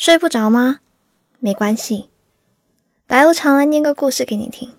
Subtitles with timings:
[0.00, 0.78] 睡不着吗？
[1.40, 2.08] 没关系，
[3.06, 4.70] 白无常来念个故事给你听。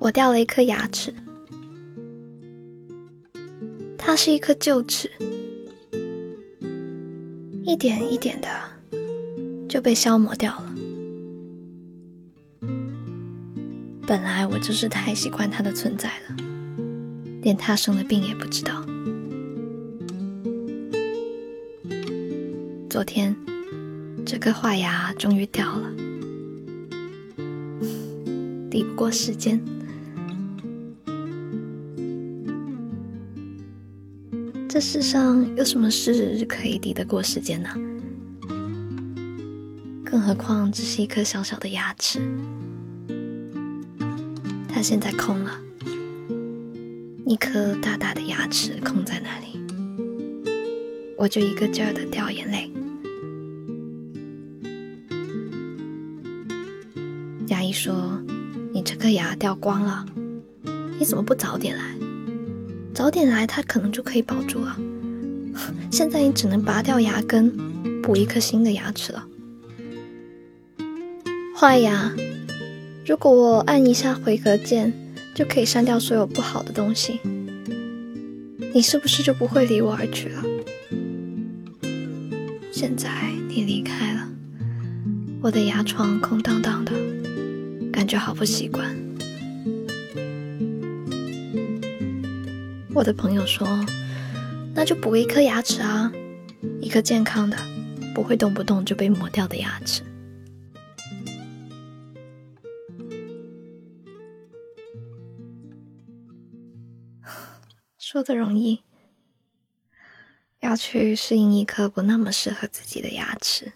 [0.00, 1.14] 我掉了一颗牙齿，
[3.96, 5.08] 它是一颗臼齿，
[7.62, 8.48] 一点一点的
[9.68, 10.74] 就被消磨掉了。
[14.08, 16.36] 本来我就是太习惯它的存在了，
[17.42, 18.84] 连它生了病也不知道。
[22.92, 23.34] 昨天，
[24.26, 25.90] 这颗坏牙终于掉了，
[28.70, 29.58] 抵不过时间。
[34.68, 37.70] 这世上有什么事可以抵得过时间呢？
[40.04, 42.20] 更何况只是一颗小小的牙齿，
[44.68, 45.58] 它现在空了，
[47.24, 49.58] 一颗大大的牙齿空在那里，
[51.16, 52.70] 我就一个劲儿的掉眼泪。
[57.72, 58.22] 医说
[58.70, 60.04] ：“你这颗牙掉光了，
[60.98, 61.82] 你怎么不早点来？
[62.92, 64.76] 早点来，它可能就可以保住了。
[65.90, 67.50] 现在你只能拔掉牙根，
[68.02, 69.26] 补一颗新的牙齿了。
[71.56, 72.12] 坏牙，
[73.06, 74.92] 如果我按一下回合键，
[75.34, 77.20] 就可以删掉所有不好的东西，
[78.74, 80.42] 你是不是就不会离我而去了？
[82.70, 83.08] 现在
[83.48, 84.28] 你离开了，
[85.40, 86.92] 我的牙床空荡荡的。”
[87.92, 88.96] 感觉好不习惯。
[92.94, 93.66] 我的朋友说
[94.74, 96.10] ：“那就补一颗牙齿啊，
[96.80, 97.56] 一颗健康的，
[98.14, 100.02] 不会动不动就被磨掉的牙齿。”
[107.96, 108.82] 说的容易，
[110.60, 113.72] 要去适应一颗不那么适合自己的牙齿，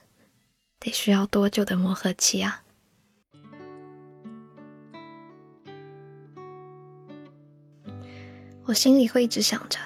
[0.79, 2.65] 得需要多久的磨合期啊？
[8.67, 9.79] 我心里会一直想着，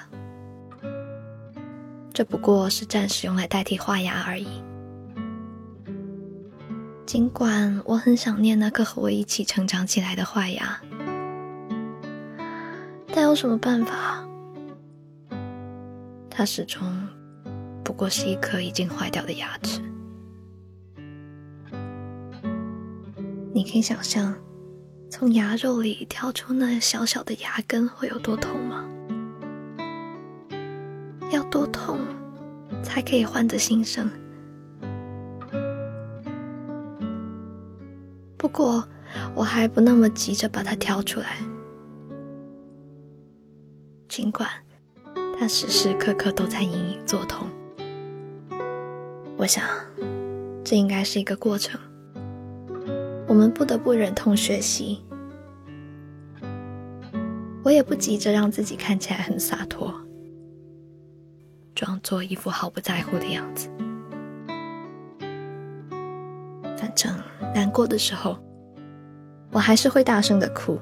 [2.11, 4.47] 这不过是暂时用来代替画牙而已。
[7.05, 10.81] 尽管我很想念那颗和我一起成长起来的画牙，
[13.13, 14.25] 但有什么办法？
[16.27, 16.81] 它始终
[17.83, 19.79] 不过是一颗已经坏掉的牙齿。
[23.53, 24.33] 你可以想象。
[25.11, 28.85] 从牙肉里挑出那小小的牙根会有多痛吗？
[31.29, 31.99] 要多痛
[32.81, 34.09] 才可以换得新生？
[38.37, 38.87] 不过
[39.35, 41.37] 我还不那么急着把它挑出来，
[44.07, 44.49] 尽管
[45.37, 47.45] 它时时刻刻都在隐隐作痛。
[49.35, 49.61] 我想，
[50.63, 51.77] 这应该是一个过程。
[53.31, 55.01] 我们不得不忍痛学习。
[57.63, 59.89] 我也不急着让自己看起来很洒脱，
[61.73, 63.69] 装作一副毫不在乎的样子。
[66.77, 67.09] 反正
[67.55, 68.37] 难过的时候，
[69.53, 70.77] 我还是会大声的哭。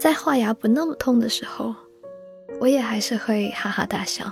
[0.00, 1.74] 在画牙不那么痛的时候，
[2.58, 4.24] 我也还是会哈哈大笑。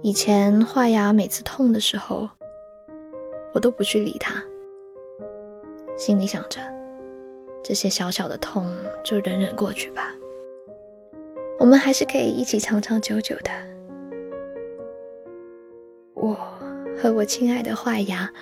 [0.00, 2.26] 以前画牙每次痛的时候，
[3.52, 4.42] 我都不去理它，
[5.98, 6.58] 心里想着
[7.62, 8.66] 这些小小的痛
[9.04, 10.10] 就忍忍过去吧。
[11.58, 13.50] 我们还是可以一起长长久久的。
[16.14, 16.34] 我
[16.96, 18.32] 和我亲爱的坏牙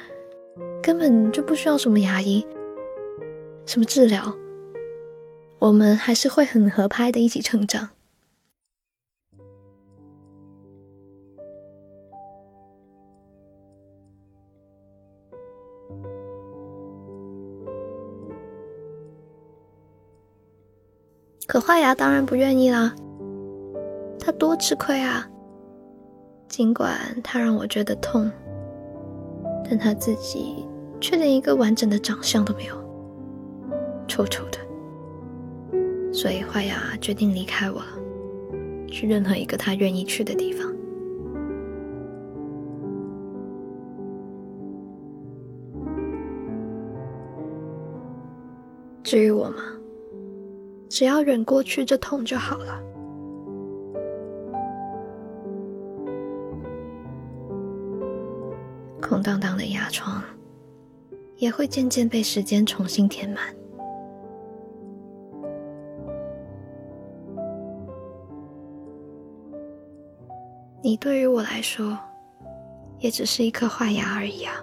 [0.81, 2.47] 根本就不需要什么牙医。
[3.67, 4.35] 什么治疗？
[5.59, 7.91] 我们还是会很合拍的，一起成长。
[21.47, 22.95] 可坏牙当然不愿意啦，
[24.19, 25.29] 他多吃亏啊！
[26.49, 28.31] 尽管他让我觉得痛，
[29.65, 30.67] 但他自己
[31.01, 32.84] 却连一个完整的长相都没有。
[34.07, 34.59] 臭臭的，
[36.13, 37.87] 所以坏牙决定离开我了，
[38.89, 40.73] 去任何一个他愿意去的地方。
[49.03, 49.63] 至于我嘛，
[50.89, 52.81] 只要忍过去这痛就好了。
[59.01, 60.23] 空荡荡的牙床
[61.37, 63.55] 也会渐渐被时间重新填满。
[70.85, 71.99] 你对于我来说，
[73.01, 74.63] 也只是一颗坏牙而已啊。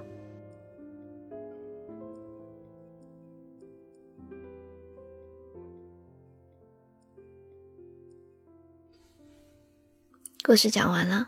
[10.44, 11.28] 故事讲完了，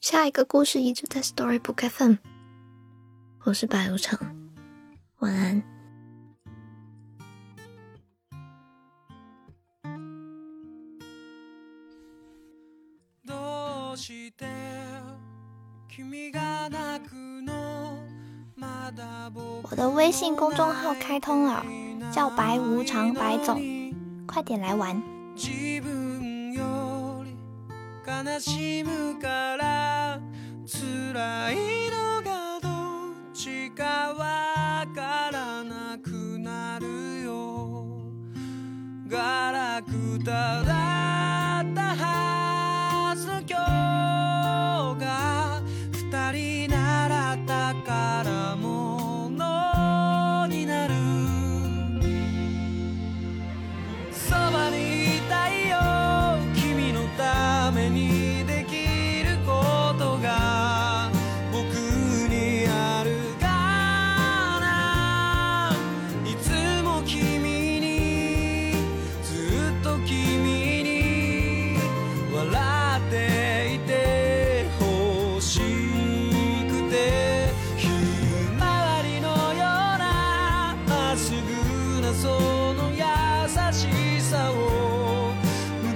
[0.00, 2.14] 下一个故事一直在 Storybook FM。
[3.42, 4.16] 我是白无常，
[5.18, 5.77] 晚安。
[19.63, 21.63] 我的微信公众号开通了，
[22.11, 23.59] 叫白无常白总，
[24.25, 25.01] 快点来玩。
[28.05, 30.19] 悲しむから
[30.65, 31.55] 辛い
[31.89, 36.09] のがどっちかわからなく
[36.39, 37.87] なるよ
[39.07, 39.91] ガラク
[40.23, 41.06] タだ
[84.28, 84.50] さ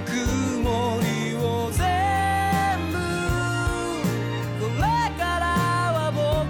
[0.07, 0.09] く
[0.63, 1.85] もりを全
[2.91, 2.97] 部
[4.59, 4.81] これ
[5.19, 5.45] から
[5.93, 6.43] はも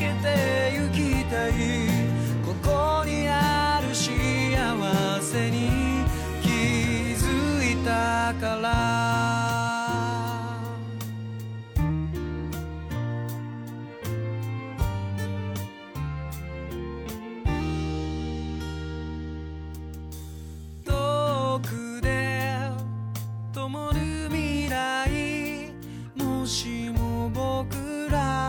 [0.00, 1.50] けてゆきたい。
[2.44, 4.10] ここにある幸
[5.22, 5.70] せに
[6.42, 6.48] 気
[7.14, 9.19] づいたから。
[26.50, 28.39] しも僕ら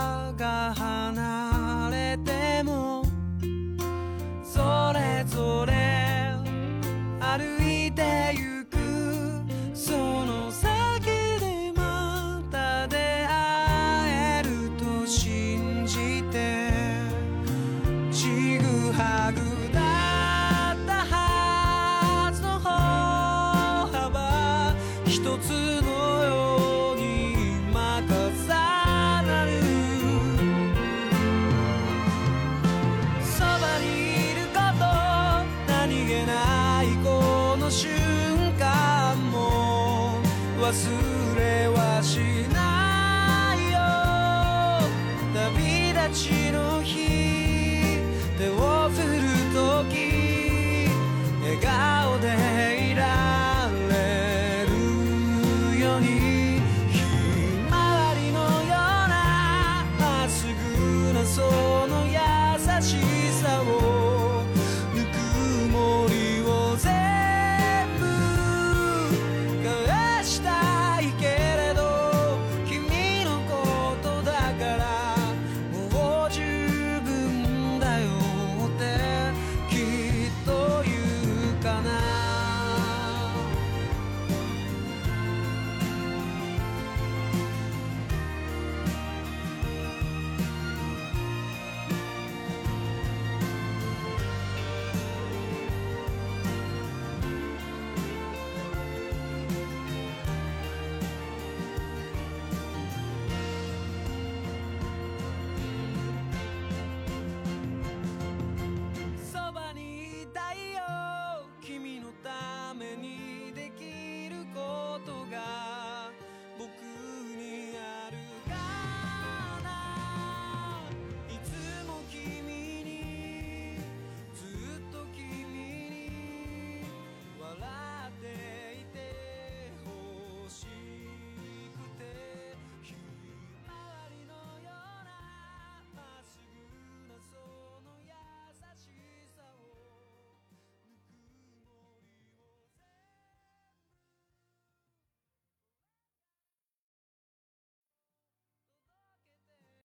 [40.72, 42.16] 忘れはし
[42.50, 43.76] ないよ。
[45.34, 47.98] 旅立ちの日
[48.38, 49.20] 手を振る
[49.52, 50.88] とき
[51.42, 52.24] 笑顔で
[52.90, 56.31] いられるように。